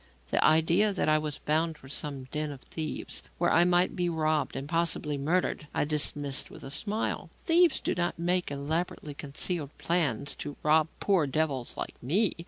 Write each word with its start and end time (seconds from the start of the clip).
The 0.31 0.43
idea 0.43 0.93
that 0.93 1.07
I 1.07 1.19
was 1.19 1.37
bound 1.37 1.77
for 1.77 1.87
some 1.87 2.23
den 2.31 2.51
of 2.51 2.61
thieves 2.61 3.21
where 3.37 3.51
I 3.53 3.65
might 3.65 3.95
be 3.95 4.09
robbed 4.09 4.55
and 4.55 4.67
possibly 4.67 5.15
murdered, 5.15 5.67
I 5.75 5.85
dismissed 5.85 6.49
with 6.49 6.63
a 6.63 6.71
smile. 6.71 7.29
Thieves 7.37 7.79
do 7.79 7.93
not 7.93 8.17
make 8.17 8.49
elaborately 8.49 9.13
concerted 9.13 9.77
plans 9.77 10.33
to 10.37 10.57
rob 10.63 10.87
poor 10.99 11.27
devils 11.27 11.77
like 11.77 12.01
me. 12.01 12.33